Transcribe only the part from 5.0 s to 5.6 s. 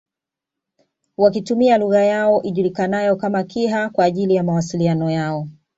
yao